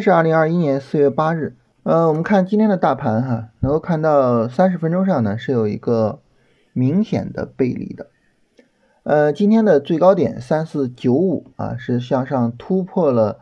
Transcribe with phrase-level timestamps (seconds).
[0.00, 6.20] 是二零二一年四月八日，呃，我们看今天的大盘哈，能够看到三十分钟上呢是有一个
[6.72, 8.06] 明显的背离的，
[9.02, 13.40] 呃，今天的最高点三四九五啊是向上突破了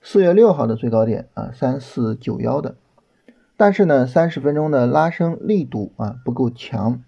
[0.00, 2.76] 四月六号的最高点啊三四九幺的，
[3.56, 7.02] 但是呢三十分钟的拉升力度啊不够强，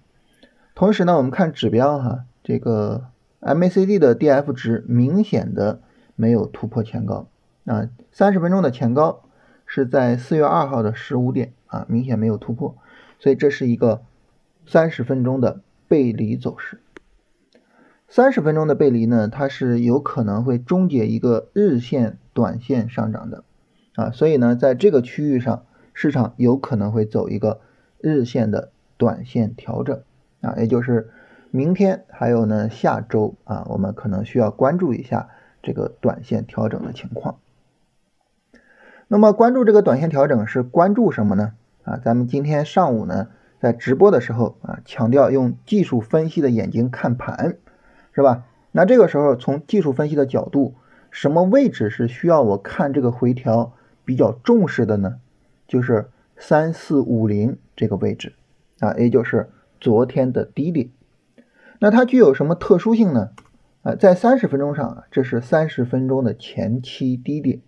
[0.74, 3.04] 同时呢我们看指标哈，这个
[3.40, 5.80] MACD 的 DF 值明显的
[6.16, 7.28] 没有突破前高。
[7.64, 7.86] 啊，
[8.18, 9.22] 三十分钟的前高
[9.64, 12.76] 是在四月二号的十五点啊，明显没有突破，
[13.20, 14.02] 所以这是一个
[14.66, 16.80] 三十分钟的背离走势。
[18.08, 23.44] 三十分钟的背离呢，它是有可能会终结一个日线短线上涨的
[23.94, 25.64] 啊，所以呢，在这个区域上，
[25.94, 27.60] 市场有可能会走一个
[28.00, 30.02] 日线的短线调整
[30.40, 31.12] 啊，也就是
[31.52, 35.28] 明天还有呢下周啊，我们可能需要关注一下
[35.62, 37.38] 这个短线调整的情况。
[39.10, 41.54] 那么关注这个短线调整是关注什么呢？
[41.82, 43.28] 啊，咱们今天上午呢
[43.58, 47.56] 在直播的时候啊，强调用技术分析的眼睛看盘，
[48.12, 48.44] 是吧？
[48.70, 50.74] 那这个时候从技术分析的角度，
[51.10, 53.72] 什么位置是需要我看这个回调
[54.04, 55.20] 比较重视的呢？
[55.66, 58.34] 就是三四五零这个位置
[58.80, 59.48] 啊，也就是
[59.80, 60.90] 昨天的低点。
[61.78, 63.30] 那它具有什么特殊性呢？
[63.80, 67.62] 啊，在三十分钟上，这是三十分钟的前期低点。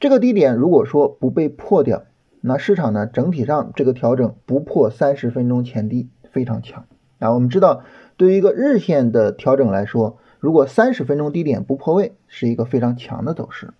[0.00, 2.04] 这个低点如果说不被破掉，
[2.40, 6.86] 那市场呢整体上这个调整不破三十分钟前低非常强
[7.18, 7.32] 啊。
[7.32, 7.82] 我们知道，
[8.16, 13.72] 对于一个日线的调整来说，如果三十分钟低点不破位，是一个非常强的走势。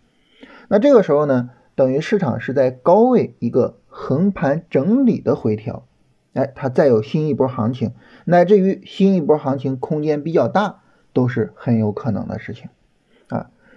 [0.69, 5.87] 那这个时候呢，等于市场是在高位一个横盘整理的回调，
[6.33, 7.93] 哎，它再有新一波行情，
[8.25, 10.81] 乃至于新一波行情空间比较大，
[11.13, 12.71] 都是很有可能的事情。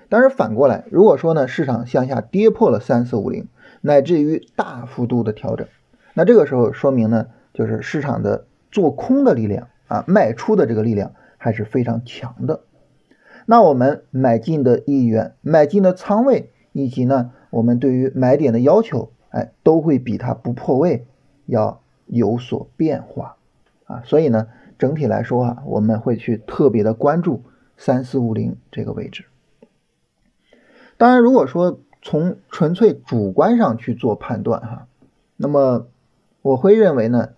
[0.10, 3.48] 但是反过来，如果说呢，市场向下跌破了三四五零，
[3.82, 5.68] 乃至于大幅度的调整，
[6.14, 12.62] 那这个时候说明呢，就是市场的做空的力量啊，卖出的这个力量还是非常强的。
[13.46, 21.06] 那我们买进的意愿、买进的仓位，以及呢，我们对于买点的要求，哎，都会比它不破位
[21.46, 23.38] 要有所变化
[23.86, 24.02] 啊。
[24.06, 24.48] 所以呢，
[24.78, 27.44] 整体来说啊，我们会去特别的关注
[27.78, 29.26] 三四五零这个位置。
[30.98, 34.88] 当然，如果说从纯粹主观上去做判断哈，
[35.36, 35.86] 那么
[36.42, 37.30] 我会认为呢，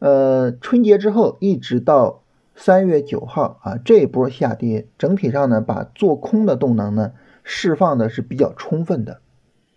[0.00, 2.22] 呃，春节之后一直到
[2.54, 7.12] 三月九号啊，这一波下跌整体上呢，把做空的动能呢
[7.42, 9.20] 释放的是比较充分的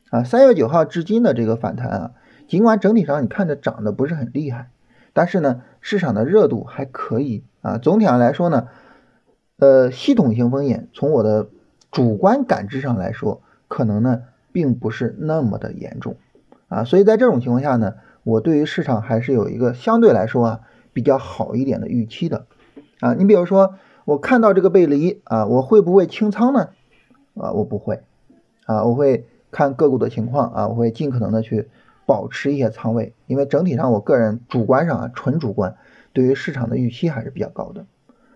[0.10, 0.24] 啊。
[0.24, 2.12] 三月九号至今的这个反弹啊，
[2.46, 4.70] 尽管整体上你看着涨得不是很厉害，
[5.14, 7.78] 但是呢，市场的热度还可以啊。
[7.78, 8.68] 总体上来说呢，
[9.60, 11.48] 呃，系统性风险从我的。
[11.92, 16.18] 主观感知上来说，可能呢并不是那么的严重
[16.68, 20.62] 啊，所以在这种情况下呢，我对于市场还是有一个相对来说啊
[20.94, 22.46] 比较好一点的预期的
[23.00, 23.16] 啊。
[23.16, 26.70] 你比如说，我看到这个背离啊，我会不会清仓呢？
[27.36, 28.02] 啊，我不会
[28.66, 31.70] 啊，我会看个股的情况啊，我会尽可能的去
[32.06, 35.76] 保持一些仓位，因为整体上我个人主观上啊纯主观，
[36.14, 37.86] 对于市场的预期还是比较高的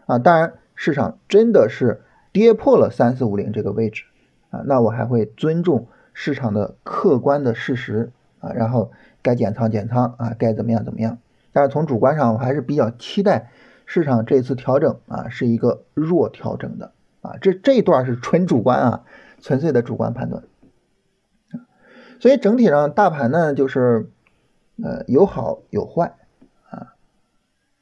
[0.08, 0.18] 啊。
[0.18, 2.02] 当然，市场真的是。
[2.34, 4.04] 跌破了三四五零这个位置
[4.50, 11.20] 啊，那我还会尊重市场的客观的事实啊，然后该减仓减仓啊，该怎么样怎么样。
[11.54, 13.52] 但是从主观上，我还是比较期待
[13.86, 19.04] 市场这次调整啊是一个弱调整的啊，这这段是纯主观啊，
[19.40, 20.44] 纯粹的主观判断。
[22.20, 24.10] 所以整体上大盘呢就是
[24.82, 26.16] 呃有好有坏
[26.70, 26.96] 啊，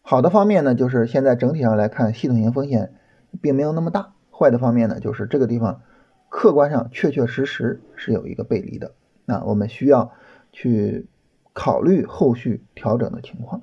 [0.02, 2.94] 好的方面呢就是现在整体上来看系统性风险
[3.40, 4.14] 并没有那么大。
[4.42, 5.82] 坏的方面呢，就是这个地方
[6.30, 8.94] 客观上确确实实是有一个背离的，
[9.26, 10.14] 那我们需要
[10.52, 11.06] 去
[11.54, 13.62] 考虑后续调整的情况。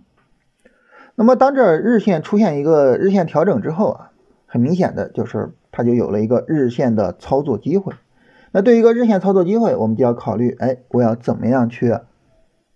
[1.16, 4.12] 那么当这日线出现一个日线调整之后啊，
[4.46, 7.94] 很明显的就是它就有了一个日线的操作机会。
[8.52, 11.98] 那对于一个日线操作机会，我们就要考虑，哎，我要怎么样去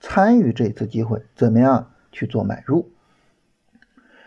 [0.01, 2.89] 参与这次机会，怎么样去做买入？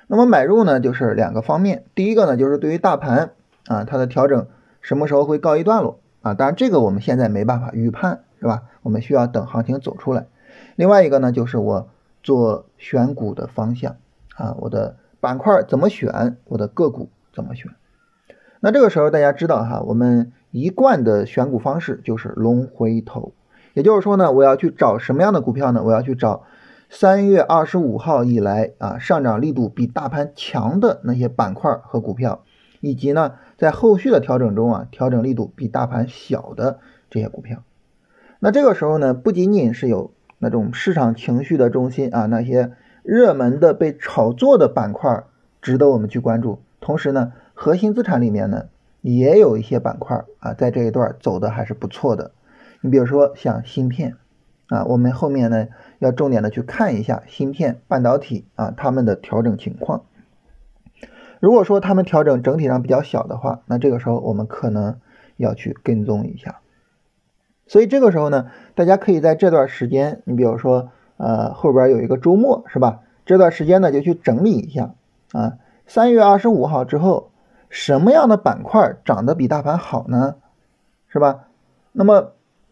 [0.07, 3.31] 那么买入呢，就是两个方面，第一个呢，就是对于大盘。
[3.67, 4.47] 啊，它的调整
[4.81, 6.33] 什么时候会告一段落啊？
[6.35, 8.63] 当然，这个我们现在没办法预判，是吧？
[8.83, 10.27] 我们需要等行情走出来。
[10.75, 11.89] 另外一个呢，就是我
[12.21, 13.95] 做选股的方向
[14.35, 17.71] 啊，我的板块怎么选，我的个股怎么选。
[18.59, 23.33] 那这个时候大家知道哈，我们一贯的选股方式就是龙回头，
[23.73, 25.81] 也就是说呢，我要去找什么样的股票呢？
[25.83, 26.43] 我要去找
[26.89, 32.43] 三月二十五号以来啊上涨力度比大盘强的那些板块和股票。
[32.81, 36.79] 以及呢，在后续的调整中啊，调整力度比大盘小的
[37.09, 37.63] 这些股票，
[38.39, 42.73] 那这个时候呢，不仅仅是有那种市场情绪的中心啊，那些
[43.03, 45.23] 热门的被炒作的板块
[45.61, 46.59] 值得我们去关注。
[46.81, 48.65] 同时呢，核心资产里面呢，
[49.01, 52.31] 也有一些板块啊，在这一段走的还是不错的。
[52.81, 54.17] 你比如说像芯片
[54.67, 55.67] 啊，我们后面呢
[55.99, 60.03] 要重点的去看一下芯片、半导体啊它们的调整情况。
[61.45, 64.97] 如果说它们调整整体上比较小的话，那这个时候我们可能
[65.37, 66.61] 要去跟踪一下。
[67.67, 73.01] 所以这个时候呢，大家可以在这段时间，你比如说，呃，后边有一个周末是吧？
[73.27, 74.95] 这段时间呢就去整理一下
[75.33, 75.59] 啊。
[75.85, 77.29] 三月二十五号之后，
[77.69, 80.37] 什么样的板块涨得比大盘好呢？
[81.09, 81.41] 是吧？
[81.91, 82.31] 那么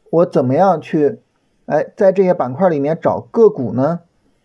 [0.09, 1.19] 我怎么样去，
[1.67, 3.99] 哎，在这些板块里面找个股呢？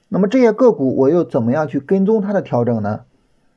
[0.09, 3.07] 那么这些个股我又怎么样去跟踪它的调整呢？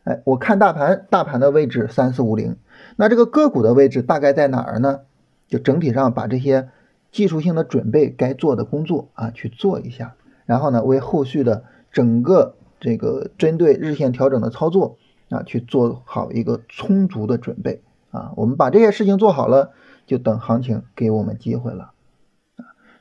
[0.03, 2.55] 哎，我看大盘，大盘的位置三四五零，
[2.95, 5.01] 那这个个股的位置大概在哪儿呢？
[5.47, 6.69] 就整体上把这些
[7.11, 10.15] 技术性的准备该做的工作啊去做一下，
[10.45, 14.97] 然后呢为后续的整个这个针对日线调整的操作
[15.29, 19.71] 啊去做好一个充足的准备啊，我们把这些事情做好了，
[20.07, 21.91] 就等行情给我们机会了，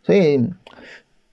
[0.02, 0.52] 所以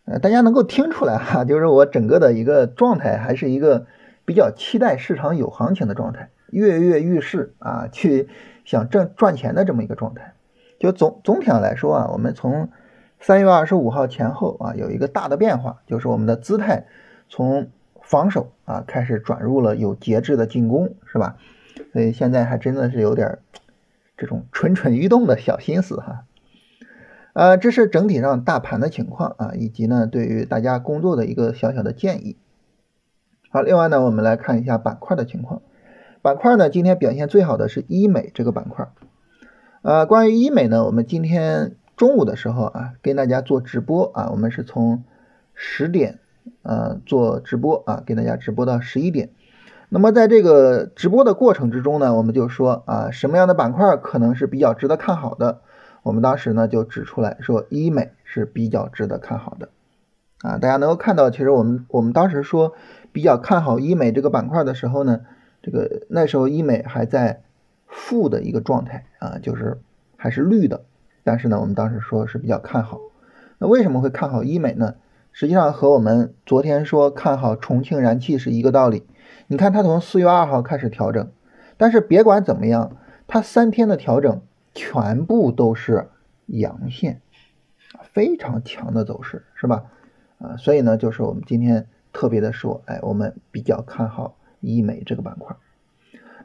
[0.06, 3.86] 呃大家能够听出来哈，就是我整个的一个状态还是一个。
[4.28, 8.28] 比较期待市场有行情的状态，跃跃欲试啊，去
[8.66, 10.34] 想挣赚钱的这么一个状态。
[10.80, 12.70] 就总总体上来说啊，我们从
[13.22, 16.88] 三月二十五号前后啊，有一个大的变化，就是我们的姿态
[17.30, 17.70] 从
[18.02, 21.38] 防守啊开始转入了有节制的进攻，是吧？
[21.94, 23.40] 所以现在还真的是有点
[24.18, 26.26] 这种蠢蠢欲动的小心思哈。
[27.32, 32.36] 呃，这是整体上大盘的情况啊，以及呢对于大家工作的一个小小的建议。
[33.50, 35.62] 好，另外呢，我们来看一下板块的情况。
[36.22, 38.90] 板块呢，今天表现最好的是医美这个板块。
[39.84, 45.06] 呃，关于医美呢，我们今天中午的时候啊，跟大家做直播啊，我们是从
[45.54, 46.20] 十点
[46.62, 49.30] 呃做直播啊，给大家直播到十一点。
[49.88, 55.62] 那么在这个直播的过程之中呢，我们就说啊，什么样的板块可能是比较值得看好的？
[56.04, 59.70] 我们当时呢就指出来说，医美是比较值得看好的。
[60.42, 62.74] 啊，大家能够看到，其实我们我们当时说。
[63.18, 65.22] 比较看好医美这个板块的时候呢，
[65.64, 67.42] 这个那时候医美还在
[67.88, 69.80] 负的一个状态啊，就是
[70.18, 70.84] 还是绿的。
[71.24, 73.00] 但是呢，我们当时说是比较看好。
[73.58, 74.94] 那为什么会看好医美呢？
[75.32, 79.04] 实际上和我们昨天说看好重庆燃气是一个道理。
[79.48, 81.32] 你看它从四月二号开始调整，
[81.76, 84.42] 但是别管怎么样，它三天的调整
[84.76, 86.10] 全部都是
[86.46, 87.20] 阳线，
[88.14, 89.86] 非常强的走势，是吧？
[90.38, 91.88] 啊，所以呢，就是我们今天。
[92.14, 95.56] 特别的说，哎，我们比较看好医美这个板块。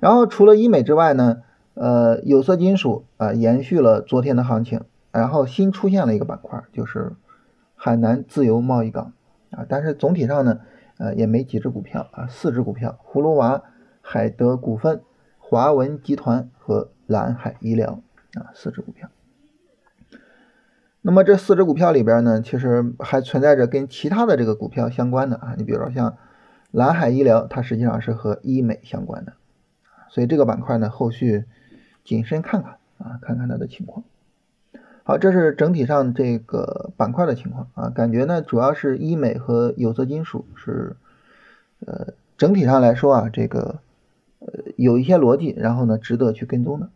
[0.01, 1.43] 然后除了医美之外呢，
[1.75, 4.83] 呃，有色金属啊延续了昨天的行情，
[5.13, 7.13] 然后新出现了一个板块，就是
[7.77, 9.13] 海南自由贸易港
[9.51, 9.65] 啊。
[9.69, 10.61] 但是总体上呢，
[10.99, 13.63] 呃，也没几只股票啊，四只股票：葫芦娃、
[14.01, 15.03] 海德股份、
[15.39, 18.01] 华文集团和蓝海医疗
[18.35, 19.09] 啊，四只股票。
[21.05, 26.17] 那么这四只股票里边呢，其实还存在着跟其他的这个股票相关的啊，你比如说像
[26.71, 29.33] 蓝海医疗，它实际上是和医美相关的，
[30.11, 31.45] 所以这个板块呢，后续
[32.05, 34.05] 谨慎看看啊，看看它的情况。
[35.03, 40.95] 好，这是整体上这个板块的情况啊，感觉呢主要是医美和有色金属是
[41.85, 43.81] 呃整体上来说啊，这个
[44.39, 46.89] 呃有一些逻辑，然后呢值得去跟踪的。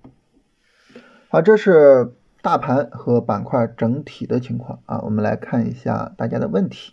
[1.28, 2.12] 好，这是。
[2.46, 6.92] 大盘和板块整体的情况啊，我们来看一下大家的问题。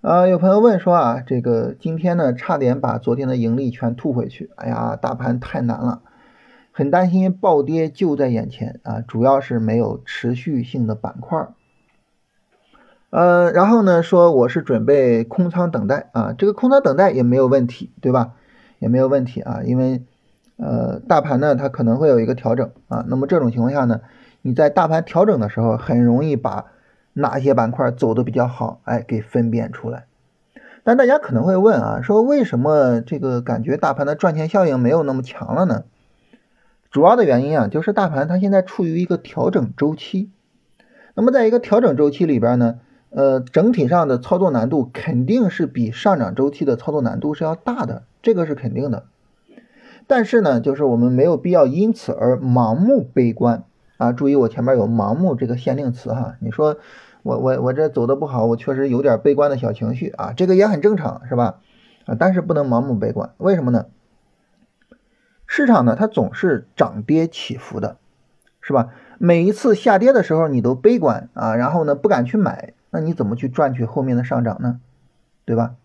[0.00, 6.02] 啊，有朋友问说啊，这个今天呢差点把昨天的盈利全吐回去，哎呀，大盘太难了，
[6.70, 11.48] 很担心暴跌就在眼前啊，主要是没有持续性的板块。
[13.10, 18.34] 呃，然后呢说我是准备空仓等待啊，这个空仓等待也没有问题，对吧？
[18.78, 20.04] 也没有问题啊，因为
[20.58, 24.00] 呃大盘呢它可能会有一个调整啊，那么这种情况下呢。
[24.46, 26.66] 你在大盘调整的时候，很容易把
[27.14, 30.04] 哪些板块走的比较好，哎，给分辨出来。
[30.82, 35.84] 但大家可能会问啊，说为什么这个感觉大盘的赚钱效应没有那么强了呢？
[36.90, 40.28] 主要的原因啊，就是大盘它现在处于一个调整周期。
[41.14, 49.04] 那么在一个调整周期里边呢，呃，整体上的操作难度肯定是比上涨周期的操作难度是要大的，这个是肯定的。
[50.06, 53.64] 但是呢，就是我们没有必要因此而盲目悲观。
[53.96, 56.36] 啊，注意我前面有盲目这个限定词哈。
[56.40, 56.76] 你说
[57.22, 61.60] 我我我这走的不好，我确实有点悲观的小情绪啊，这个也很正常，是吧？
[62.06, 63.86] 啊，但是不能盲目悲观，为什么呢？
[65.46, 67.96] 市场呢，它总是涨跌起伏的，
[68.60, 68.90] 是吧？
[69.18, 74.80] 每一次下跌的时候你都悲观啊，然后呢不敢去买，那你怎么去赚取后面的上涨呢？
[75.44, 75.76] 对吧？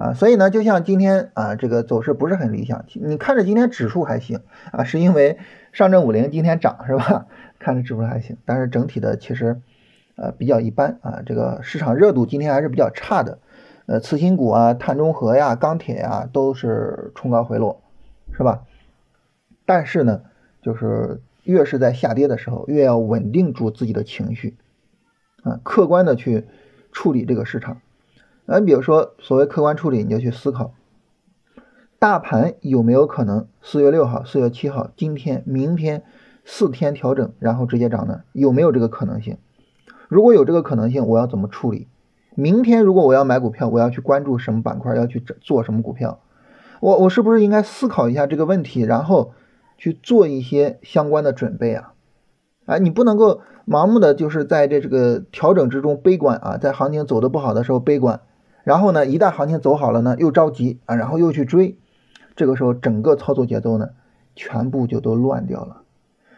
[0.00, 2.86] 啊，所以呢，就像今天啊，这个走势不是很理想。
[2.94, 4.40] 你看着今天指数还行
[4.72, 5.36] 啊，是因为
[5.72, 7.26] 上证五零今天涨是吧？
[7.60, 9.60] 看着指数还行，但是整体的其实
[10.16, 13.40] 呃比较一般啊，这个市场热度今天还是比较差的。
[13.84, 17.82] 呃，次新股啊、碳中和呀、钢铁呀都是冲高回落，
[18.32, 18.62] 是吧？
[19.66, 20.22] 但是呢，
[20.62, 24.56] 就是越是在下跌的时候，越要稳定住自己的情绪，
[25.42, 26.46] 啊，客观的去
[26.90, 27.82] 处理这个市场。
[28.58, 30.72] 你，比如说所谓客观处理，你就去思考，
[31.98, 36.02] 大盘有没有可能四月六号、四月七号、今天、明天
[36.44, 38.22] 四天调整，然后直接涨呢？
[38.32, 39.38] 有没有这个可能性？
[40.08, 41.88] 如果有这个可能性，我要怎么处理？
[42.34, 44.96] 明天如果我要买股票，我要去关注什么板块？
[44.96, 46.20] 要去做什么股票？
[46.80, 49.32] 我我是不是应该思考一下这个问题，然后？
[49.82, 51.94] 去做一些相关的准备啊，
[52.66, 58.20] 啊，你不能够盲目的就是在这这个调整之中悲观啊，在行情走的不好的时候悲观，
[58.64, 61.78] 然后呢，一旦行情走好了呢，又着急啊，然后又去追，
[62.36, 63.90] 这个时候整个操作节奏呢，
[64.34, 65.82] 全部就都乱掉了。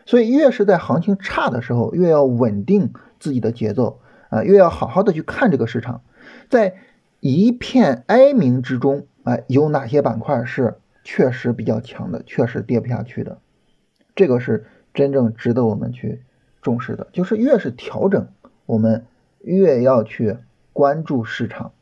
[0.07, 4.01] 所以越是在行情差的时候，越要稳定自己的节奏
[4.31, 6.03] 啊，越要好好的去看这个市场，
[6.49, 6.75] 在
[7.21, 10.79] 一片哀鸣之中，哎，有哪些板块是？
[11.05, 13.39] 确实比较强的，确实跌不下去的，
[14.15, 16.23] 这个是真正值得我们去
[16.61, 17.09] 重视的。
[17.13, 18.29] 就是越是调整，
[18.67, 19.05] 我们
[19.41, 20.37] 越要去
[20.73, 21.73] 关注市场，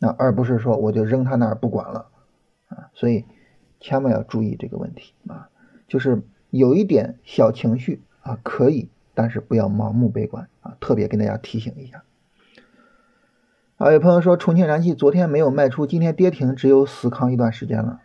[0.00, 2.08] 啊，而不是说我就扔他那儿不管了
[2.68, 2.90] 啊。
[2.94, 3.24] 所以
[3.80, 5.48] 千万要注意这个问题啊，
[5.88, 10.76] 就是有一点小情绪啊可以，但是不要盲目悲观啊。
[10.80, 12.02] 特别跟大家提醒一下。
[13.76, 18.00] 啊，有朋友说重庆燃气昨天没有卖出，今天跌停，只有死扛一段时间了。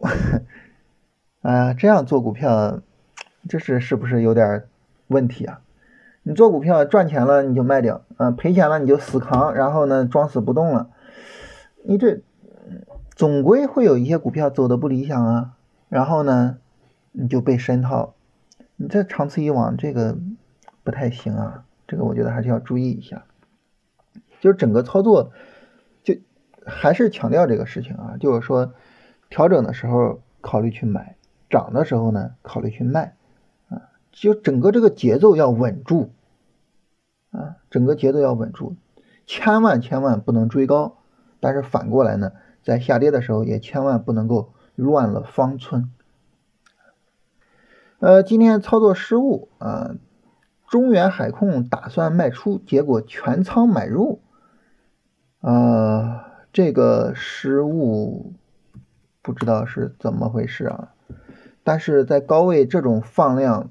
[1.42, 2.80] 啊，这样做股票，
[3.48, 4.64] 这是是不是有点
[5.08, 5.60] 问题啊？
[6.28, 10.90] 你做股票赚钱了你就卖掉，嗯，赔钱了你就死扛，然后呢装死不动了。
[11.84, 12.22] 你这
[13.14, 15.52] 总归会有一些股票走的不理想啊，
[15.88, 16.58] 然后呢
[17.12, 18.14] 你就被深套，
[18.74, 20.18] 你这长此以往这个
[20.82, 23.24] 不太行啊，这个我觉得还是要注意一下。
[24.40, 25.30] 就是整个操作
[26.02, 26.14] 就
[26.66, 28.72] 还是强调这个事情啊，就是说。
[29.28, 31.16] 调整的时候考虑去买，
[31.50, 33.16] 涨的时候呢考虑去卖，
[33.68, 36.12] 啊，就整个这个节奏要稳住，
[37.30, 38.76] 啊，整个节奏要稳住，
[39.26, 40.98] 千万千万不能追高，
[41.40, 45.90] 但是反过来呢，在下跌的时候也千万不能够乱了方寸。
[47.98, 49.94] 呃，今天操作失误啊，
[50.68, 54.20] 中原海控打算卖出，结果全仓买入，
[55.40, 58.34] 啊，这个失误。
[59.22, 60.94] 不知道是怎么回事啊？
[61.64, 63.68] 但是在高位这种放量，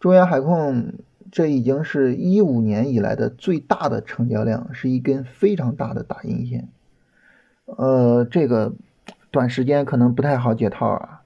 [0.00, 0.94] 中原海控
[1.34, 6.68] 这已经是一五年以来的最大的成交量，是一根非常大的大阴线。
[7.64, 8.72] 呃，这个
[9.32, 11.22] 短时间可能不太好解套啊。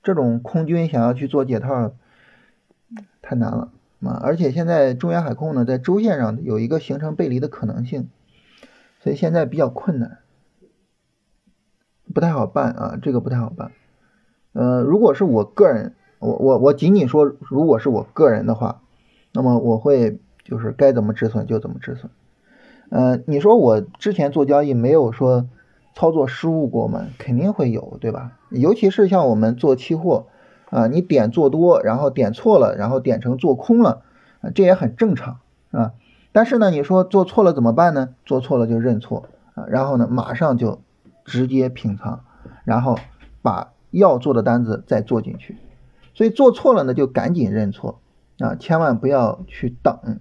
[0.00, 1.92] 这种空军想要去做解套，
[3.20, 3.72] 太难了
[4.04, 4.20] 啊！
[4.22, 8.08] 而且现在中原海控呢，在周线上有一个形成背离的可能性，
[9.00, 10.18] 所以现在比较困难。
[12.14, 13.72] 不太好办啊，这个不太好办。
[14.52, 18.82] 呃，如果是我个人，我我我仅仅说，如果是我个人的话，
[19.32, 22.10] 那么我会就是该怎么止损就怎么止损。
[22.90, 25.46] 呃，你说我之前做交易没有说
[25.94, 27.06] 操作失误过吗？
[27.18, 28.38] 肯定会有，对吧？
[28.50, 30.26] 尤其是像我们做期货
[30.70, 34.02] 啊，你点做多，然后点错了，然后点成做空了，
[34.54, 35.38] 这也很正常
[35.70, 35.92] 啊。
[36.32, 38.10] 但是呢，你说做错了怎么办呢？
[38.24, 40.80] 做错了就认错啊，然后呢，马上就。
[41.24, 42.24] 直接平仓，
[42.64, 42.98] 然后
[43.42, 45.56] 把要做的单子再做进去，
[46.14, 48.00] 所以做错了呢就赶紧认错
[48.42, 50.20] 啊，千万不要去等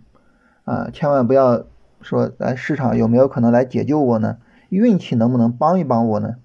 [0.63, 1.65] 啊，千万不要
[2.01, 4.37] 说哎市场有没有可能来解救我呢？
[4.69, 6.35] 运气能不能帮一帮我呢？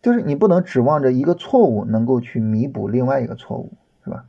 [0.00, 4.24] 就是你不能指望着一个错误能够去弥补另外一个错误，是吧？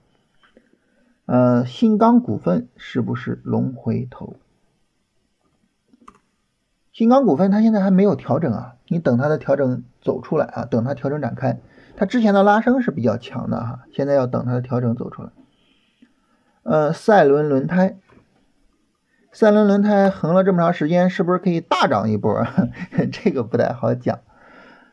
[1.25, 4.35] 呃，新钢股份是不是龙回头？
[6.91, 11.59] 新钢股份它现在还没有调整啊，你等它的调整走出来啊，等它调整展开，
[11.95, 15.29] 它之前的拉升是比较强的哈，现在要等它的调整走出来。
[16.63, 17.97] 呃，赛伦轮胎，
[19.31, 22.45] 赛伦轮胎横了这么长时间，是不是可以大涨一波？
[23.11, 24.19] 这个不太好讲，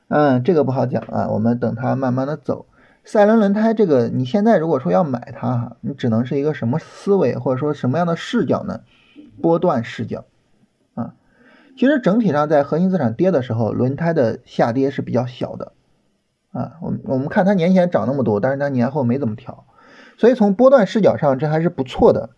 [0.08, 2.66] 嗯，这个不好讲啊，我们等它慢慢的走。
[3.04, 8.80] 赛伦轮胎这个，你现在如果说要买它哈，你只能是一个什么思维或者说什么样的视角呢？
[9.40, 10.24] 波段视角
[10.94, 11.14] 啊。
[11.76, 15.72] 其实整体上，在核心资产跌的时候，轮胎的下跌是比较小的，
[16.52, 19.64] 啊，我我们看它年前涨那么多，但是它年后没怎么调，
[20.20, 22.28] 所以从波段视角上，这还是不错的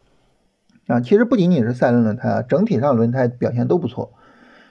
[0.86, 1.00] 啊。
[1.00, 4.12] 其实不仅仅是赛轮轮胎啊，整体上轮胎表现都不错。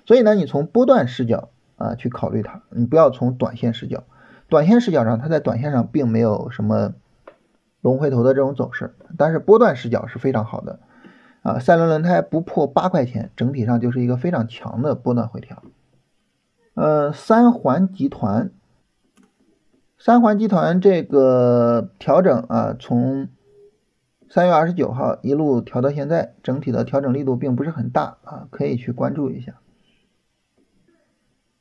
[0.05, 4.05] 所以呢，你从波段视角啊去考虑它，你不要从短线视角。
[4.47, 6.93] 短线视角上，它在短线上并没有什么
[7.81, 10.79] 龙回头的这种走势，但是波段视角是非常好的
[11.41, 11.59] 啊。
[11.59, 15.61] 赛轮轮胎不破八块钱，整体上就是一个非常强的波段回调。
[16.75, 18.51] 呃，三环集团。
[20.03, 23.29] 三环集团这个调整啊，从
[24.31, 29.62] 三月二十九号一路调到现在，整体的调整力度并不是很大啊，可以去关注一下。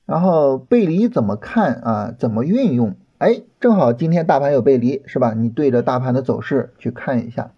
[0.07, 2.15] 然后背离怎么看啊？
[2.19, 2.97] 怎么运用？
[3.19, 5.35] 哎，正好今天大盘有背离是吧？
[5.35, 7.53] 你对着大盘的走势去看一下。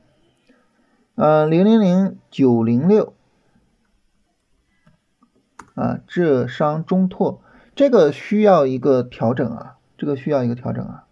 [1.14, 3.14] 嗯，零零零九零六
[5.76, 7.40] 啊，浙商中拓
[7.76, 9.76] 这个需要一个调整啊。
[10.02, 11.04] 这个需要一个调整啊，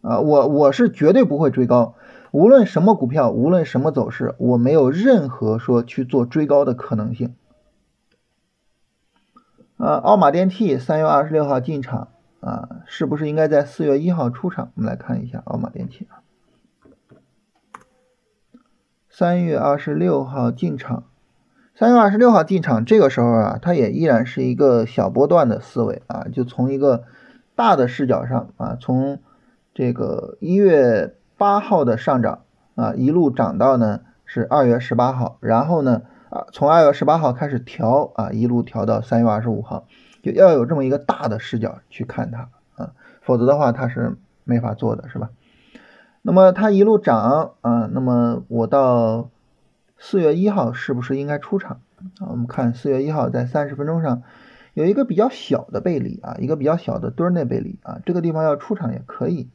[0.00, 1.96] 啊，我我是绝对不会追高，
[2.30, 7.34] 无论什么股票，无论什么走势，我没有任何说去做追高的可能性。
[9.76, 12.08] 啊，奥马电器三月二十六号进场
[12.40, 14.72] 啊，是不是应该在四月一号出场？
[14.76, 16.24] 我们来看一下奥马电器啊，
[19.10, 21.04] 三月二十六号进场，
[21.74, 27.04] 三月二十六号进场，这个时候啊，它也依然是一个小波段的思维啊，就从一个。
[27.54, 29.20] 大的视角上啊，从
[29.74, 32.44] 这个一月八号的上涨
[32.74, 39.86] 啊，一路涨到呢是二月十八号，然后呢啊，从二月十八号开始调啊，一路调到三月二十五号，
[40.22, 45.30] 就要有这么一个大的视角去看它啊，否则的话它是没法做的，是吧？
[46.22, 49.28] 那么它一路涨啊，那么我到
[49.98, 51.80] 四月一号是不是应该出场
[52.20, 52.28] 啊？
[52.30, 54.22] 我们看四月一号在三十分钟上。
[54.74, 59.48] 有一个比较小的背离啊，一个比较小的墩内背离啊，这个地方要出场也可以。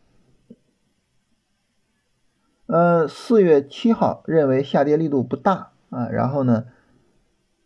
[2.68, 6.66] 呃，四月七号认为下跌力度不大啊，然后呢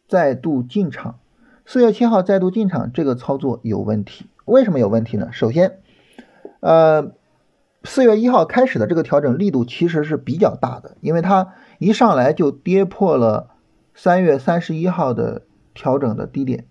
[0.07, 1.19] 再度进场。
[1.65, 4.27] 四月七号再度进场，这个操作有问题。
[4.45, 5.29] 为什么有问题呢？
[5.31, 5.79] 首先，
[6.59, 7.13] 呃，
[7.83, 13.51] 四月一号开始的这个调整力度其实是比较大的，因为它一上来就跌破了
[13.93, 16.65] 三月三十一号的调整的低点。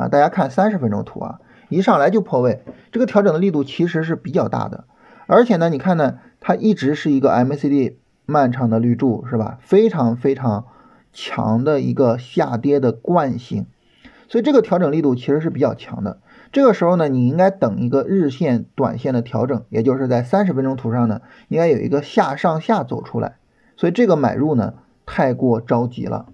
[0.00, 4.84] 啊，大家看三十分钟图啊，一上来就破位，这个调整的力度其实是比较大的，
[5.26, 9.58] 而且呢，你看呢，它一直是一个 MACD 漫长的绿柱，是吧？
[9.60, 10.64] 非常非常
[11.12, 13.66] 强的一个下跌的惯性，
[14.26, 16.20] 所以这个调整力度其实是比较强的。
[16.50, 23.36] 这个时候呢，你应该等一个日线、短线的调整，也就是在三十分钟图上呢，应该有一个下上下走出来，
[23.76, 24.72] 所以这个买入呢，
[25.04, 26.24] 太过着急了。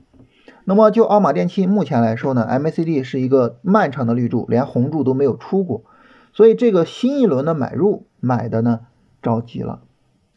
[0.68, 5.84] 那么就奥马电器目前来说呢，MACD 是一个漫长的绿柱，连红柱都没有出过，
[6.32, 8.80] 所以这个新一轮的买入买的呢
[9.22, 9.82] 着急了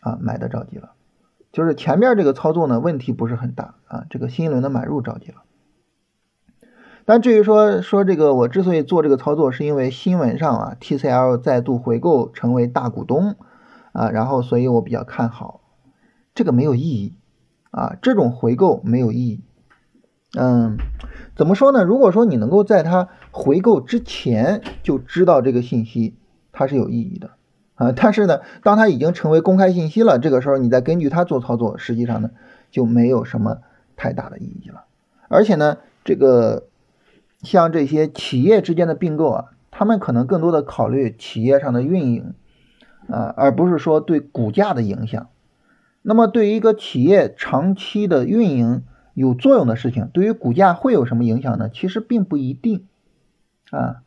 [0.01, 0.91] 啊，买的着急了，
[1.51, 5.37] 就是前面这个操作呢问题不是很大啊，这个新一轮的买入着急了。
[7.05, 13.35] 但至于说说这个我之所以做这个操作，是因为新闻上啊 TCL 再度回购成为大股东
[13.93, 15.61] 啊，然后所以我比较看好，
[16.35, 17.15] 这个没有意义
[17.71, 19.41] 啊，这种回购没有意义。
[20.37, 20.77] 嗯，
[21.35, 21.83] 怎么说呢？
[21.83, 26.15] 如果说你能够在它回购之前就知道这个信息，
[26.51, 27.31] 它是有意义的
[27.73, 27.91] 啊。
[27.95, 32.29] 但是呢，当它已经成为公开信息了，这个时候你再根据它做操作，实际上呢
[32.69, 33.57] 就没有什么
[33.95, 34.83] 太大的意义了。
[35.29, 36.67] 而且呢，这个
[37.41, 42.35] 像这些企业之间的并购啊，他们可能更多的考虑企业上的运营
[43.09, 45.27] 啊，而不是说对股价的影响。
[46.03, 48.83] 那么对于一个企业长期的运营，
[49.19, 51.69] 有作用的事情，对于股价会有什么影响呢？
[51.69, 52.87] 其实并不一定
[53.69, 53.97] 啊，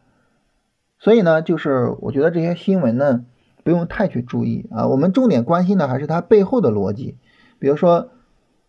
[0.99, 3.27] 所以呢，就是我觉得这些新闻呢，
[3.63, 4.87] 不用太去注意啊。
[4.87, 7.19] 我们重点关心的还是它背后的逻辑，
[7.59, 8.09] 比如说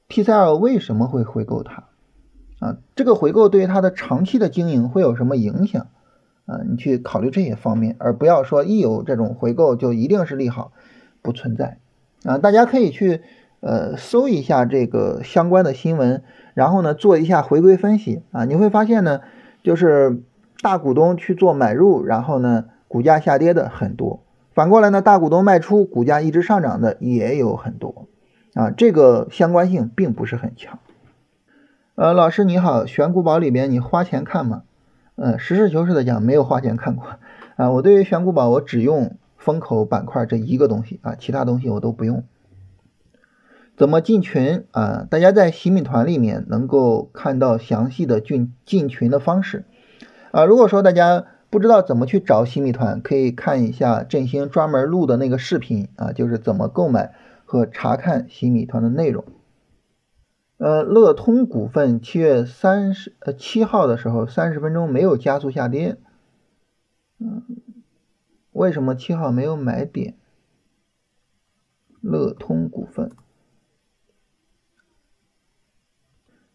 [0.09, 1.85] TCL 为什么会回购它
[2.59, 2.75] 啊？
[2.97, 5.87] 这个回购对于它的长期的经营会有什么影响
[6.45, 6.59] 啊？
[6.69, 10.73] 你去考虑这些方面，而不要说一有这种回购就一定是利好，
[11.21, 11.79] 不存在
[12.25, 12.37] 啊。
[12.37, 13.21] 大家可以去。
[13.65, 16.21] 呃，搜一下这个相关的新闻，
[16.53, 19.21] 然后呢，做一下回归分析啊，你会发现呢，
[19.63, 20.21] 就是
[20.61, 24.19] 大股东去做买入，然后呢，股价下跌的很多；
[24.53, 28.09] 反过来呢，大股东卖出，股价一直上涨的也有很多
[28.53, 30.79] 啊，这个相关性并不是很强。
[31.95, 34.63] 呃，老师你好，选股宝里边你花钱看吗？
[35.15, 37.05] 呃，实事求是的讲，没有花钱看过
[37.55, 37.71] 啊。
[37.71, 42.25] 我对于选股宝，我只用风口板块这一个东西啊，其他东西我都不用。
[43.75, 45.07] 怎么进群啊？
[45.09, 49.65] 大家在洗米团里面能够看到详细的进进群的方式
[50.31, 50.45] 啊。
[50.45, 57.13] 如果说大家不知道怎么去找洗米团，可以看一下振兴专门录的那个视频啊，就是怎么购买
[57.45, 57.65] 和。
[57.65, 59.25] 查看洗米团的内容。
[60.57, 65.97] 呃，乐通股份七月三十呃七号的时候，三十分钟没有加速下跌，
[67.19, 67.43] 嗯，
[68.51, 70.15] 为什么七号没有买点？
[72.01, 73.11] 乐通股份，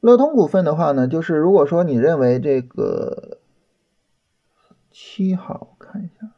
[0.00, 3.38] 乐通股份的话呢，就是如果说你认为这个
[4.90, 6.30] 七号，看一下，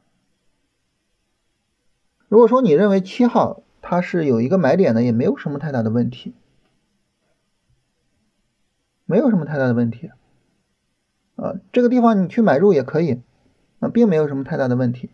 [2.28, 6.34] 如果说你认为七号它是有一个买点的，也没有什么太大的问题，
[9.04, 10.10] 没有什么太大的问题，
[11.36, 13.20] 啊，这个地方你去买入也可以，
[13.80, 15.10] 啊，并没有什么太大的问题，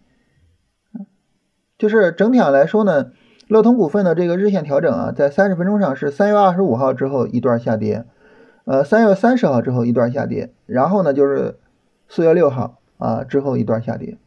[1.78, 3.12] 就是整体上来说呢。
[3.48, 8.04] 乐通股份的这个日线调整啊，在三十分钟上是三月二十五号之后一段下跌，
[8.66, 11.61] 呃，三月三十号之后一段下跌，然后呢就是
[12.09, 14.18] 四月六号啊之后一段下跌，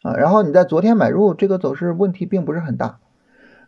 [0.00, 3.00] 啊，然后你在昨天买入，这个走势问题并不是很大。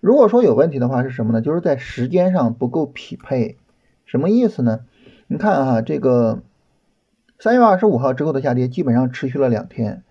[0.01, 1.43] 如果说有问题的话是什么呢？
[1.43, 3.59] 就是在时间上不够匹配，
[4.07, 4.81] 什么意思呢？
[5.27, 6.41] 你看啊，这个
[7.39, 10.03] 三月二十五号之后的下跌基本上持续了两天，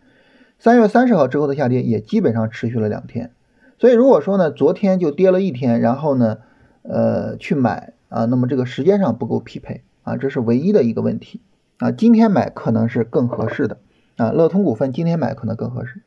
[0.59, 3.31] 三月三十号之后的下跌也基本上持续了两天。
[3.79, 6.37] 所以如果说呢，昨天就跌了一天，然后呢，
[6.83, 11.41] 呃，去买啊，那么这个时间上不够匹配啊，这是唯一的一个问题
[11.79, 11.91] 啊。
[11.91, 13.79] 今天买可能是更合适的
[14.15, 16.01] 啊，乐通股份今天买可能更合适。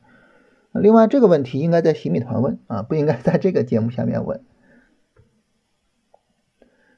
[0.73, 4.41] 另外这个问题应该在洗米团问啊，不应该在这个节目下面问。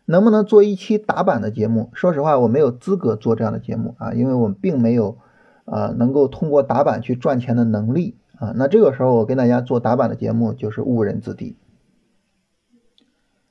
[0.05, 1.89] 能不能做一期打板的节目？
[1.93, 5.17] 说实话，我没有资格做这样的节目啊，因为我们并没有
[5.65, 8.17] 啊能够通过打板去赚钱的能力。
[8.39, 11.57] 啊，那这个时候我跟大家做打板的节目就是误人子弟。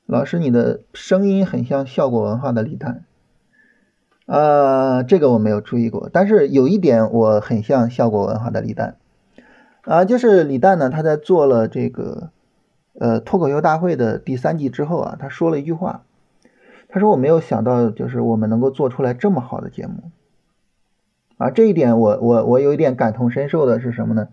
[0.07, 3.05] 老师，你的声音很像效果文化的李诞，
[4.27, 8.97] 呃，这个我没有注意过，但是有一点我很像效果文化的李诞，
[9.83, 12.31] 啊，就是李诞呢，他在做了这个
[12.99, 16.05] 呃脱口秀大会的第三季之后啊，他说了一句话，
[16.89, 20.11] 他说我没有想到就是我们能够做出来这么好的节目，
[21.37, 24.29] 啊，这一点我我我有一点感同身受的是什么呢？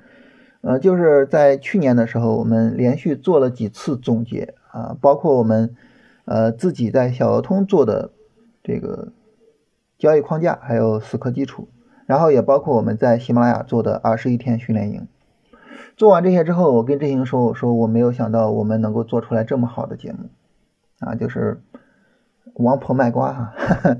[0.61, 5.73] 呃，就是在去年的时候，我们连续做了几次总结啊，包括我们
[6.25, 8.11] 呃自己在小鹅通做的
[8.61, 9.13] 这个
[9.99, 11.67] 交易框架，还有死磕基础，
[12.07, 15.07] 然后也包括我们在喜马拉雅做的二十一天训练营。
[15.97, 20.29] 做完这些之后，我跟志兴说，我说我没有想到我们能够做出来这么好的节目
[20.99, 21.61] 啊，就是
[22.53, 23.53] 王婆卖瓜哈，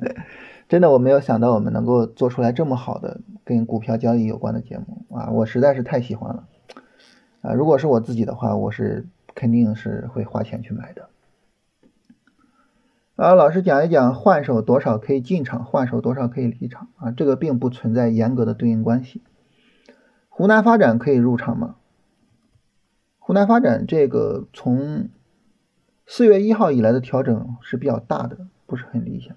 [0.70, 6.46] 真的我没有想到我们能够做出来这么好的跟股票交易有关的节目啊，我实在是太喜欢了。
[7.42, 11.10] 啊，如果是我自己的话，我是肯定是会花钱去买的。
[13.20, 17.12] 啊，老师讲一讲换手多少可以进场，换手多少可以离场啊？
[17.12, 19.22] 这个并不存在严格的对应关系。
[20.30, 21.76] 湖南发展可以入场吗？
[23.18, 25.10] 湖南发展这个从
[26.08, 29.36] 四月一号以来的调整是比较大的，不是很理想。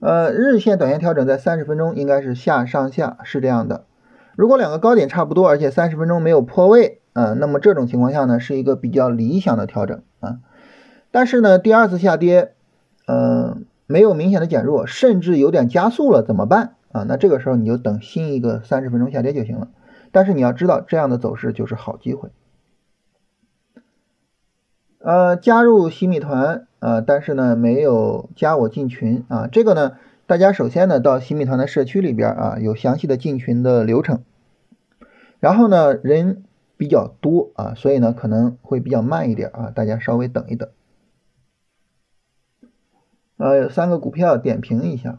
[0.00, 3.86] 呃，日线、短线调整在三十分钟应该是下上下，是这样的。
[4.34, 10.40] 如果两个高点差不多，而且三十分钟没有破位，啊，那么这种情况下呢，是一个比较理想的调整啊。
[11.12, 12.54] 但是呢，第二次下跌，
[13.06, 17.04] 嗯，没有明显的减弱，甚至有点加速了，怎么办啊？
[17.06, 19.68] 那这个时候你就等新一个三十分钟下跌就行了。
[20.10, 22.30] 但是你要知道，这样的走势就是好机会。
[24.98, 29.92] 呃，加入洗米团啊，但是呢，没有加我进群啊，这个呢。
[30.24, 34.22] 大家首先呢，到新米团的社区里边啊，有详细的进群的流程。
[35.40, 36.44] 然后呢，人
[36.78, 40.70] 比较多啊，所以呢可能会比较慢一点啊，大家稍微等一等。
[43.42, 45.18] 呃，有三个股票点评一下：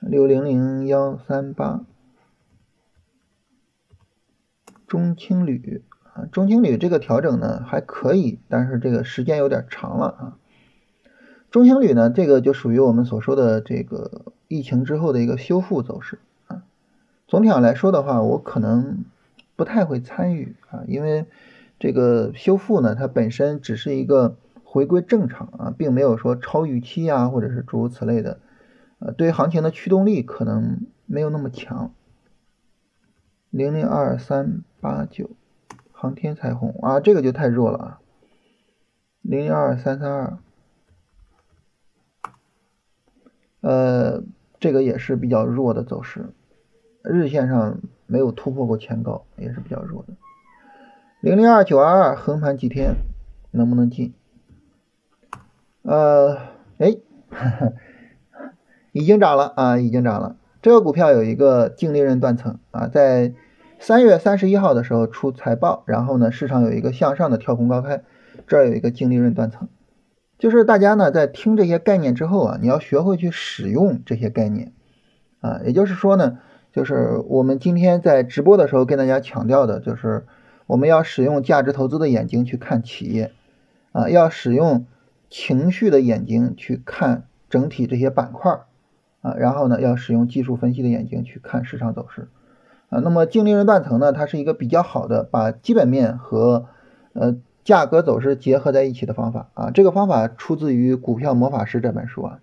[0.00, 1.84] 六零零幺三八、
[4.86, 5.82] 中青旅
[6.14, 10.38] 啊，中青旅这个调整呢还可以，但是这个时间有点长了啊。
[11.50, 16.62] 中青旅呢，这个就属于我们所说的这个疫情之后的一个修复走势啊。
[17.28, 19.04] 总体上来说的话，我可能
[19.54, 21.26] 不太会参与啊，因为
[21.78, 24.36] 这个修复呢，它本身只是一个
[24.72, 28.40] 回归正常啊，并没有说超预期啊，或者是诸如此类的，
[29.00, 31.92] 呃，对行情的驱动力可能没有那么强。
[33.50, 35.28] 零零二三八九，
[35.90, 38.00] 航天彩虹啊，这个就太弱了啊。
[39.20, 40.38] 零零二三三二。
[43.60, 44.22] 呃，
[44.58, 46.30] 这个也是比较弱的走势，
[47.04, 50.14] 日线上没有突破过前高，也是比较弱的。
[51.20, 52.94] 零零二九二二横盘几天，
[53.50, 54.14] 能不能进？
[55.82, 56.38] 呃，
[56.78, 56.96] 哎，
[58.92, 60.36] 已经涨了啊，已经涨了。
[60.62, 63.32] 这个股票有一个净利润断层啊，在
[63.80, 68.02] 三月三十一号的时候出财报，然后呢，市场有一个向上的跳空高开，
[68.46, 69.68] 这儿有一个净利润断层。
[70.38, 74.72] 就是大家呢在听这些概念之后啊，你要学会去使用这些概念
[75.40, 75.60] 啊。
[75.64, 76.38] 也就是说呢，
[76.72, 80.26] 就是我们今天在直播的时候跟大家强调的，就是
[80.66, 83.32] 我们要使用价值投资的眼睛去看企业
[83.90, 84.86] 啊，要使用
[85.32, 88.60] 情绪的眼睛去看整体这些板块
[89.22, 92.28] 啊，然后呢，要使用技术分析的眼睛去看市场走势。
[92.90, 94.12] 啊，那么净利润断层呢？
[94.12, 96.66] 它是一个比较好的把基本面和
[97.14, 99.70] 呃价格走势结合在一起的方法啊。
[99.70, 102.40] 这个方法出自于《股票魔法师》这本书啊，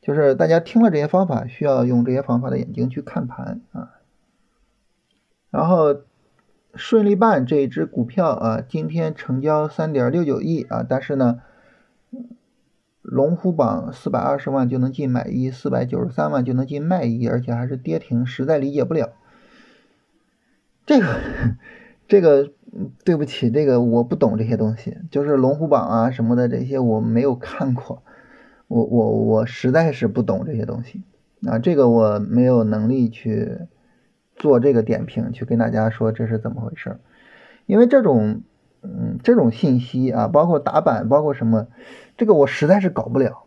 [0.00, 3.90] 就是大家听了这些方法，需要用这些方法的眼睛去看盘啊。
[5.50, 5.96] 然后
[6.76, 11.40] 顺利办这一只股票啊，今天成交三点六九亿啊，但是呢，
[13.02, 19.10] 龙虎榜四百二十万就能进买一，四百九十三万就能进卖一，而且还是跌停，实在理解不了。
[20.86, 21.06] 这个，
[22.08, 22.50] 这个，
[23.04, 28.02] 对不起，这个我不懂这些东西，就是龙虎榜啊什么的这些我没有看过，
[28.68, 31.02] 我我我实在是不懂这些东西
[31.46, 33.58] 啊，这个我没有能力去
[34.36, 36.98] 做这个点评，去跟大家说这是怎么回事，
[37.66, 38.42] 因为这种，
[38.82, 41.68] 嗯，这种信息啊，包括打板，包括什么，
[42.16, 43.44] 这个我实在是搞不了，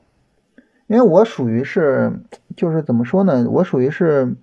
[0.87, 2.19] 因为我属于是，
[2.55, 4.35] 就是怎么说呢，我属于是，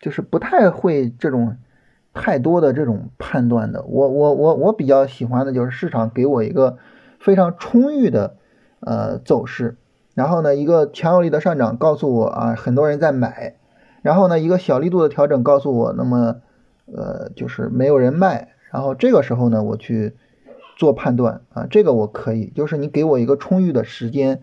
[0.00, 1.56] 就是不太会这种。
[2.12, 6.76] 太多的这种判断的，我我我我比较喜欢的就是市场给我一个
[7.20, 8.34] 非常充裕的
[8.80, 9.76] 呃走势，
[10.14, 13.54] 然后呢一个强有力的上涨告诉我啊很多人在买，
[14.02, 16.40] 然后呢一个小力度的调整告诉我那么
[16.86, 20.16] 呃就是没有人卖，然后这个时候呢我去
[20.80, 24.42] 做判断啊这个我可以，就是你给我一个充裕的时间。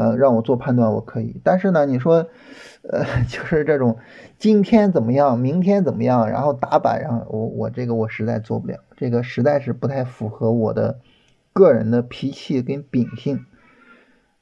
[0.00, 2.28] 呃，让我做判断我可以，但是呢，你说，
[2.88, 3.96] 呃，就是这种
[4.38, 11.00] 今天怎么样，明天怎么样，然后打板，然后我我这个我实在做不了，这个实在是不太符合我的
[11.52, 13.44] 个人的脾气跟秉性，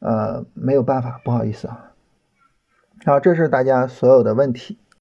[0.01, 1.93] 呃，没有办法，不好意思啊。
[3.07, 4.77] 好，这是大家所有的问题。